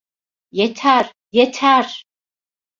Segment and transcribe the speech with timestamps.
[0.57, 1.05] Yeter,
[1.35, 1.87] yeter!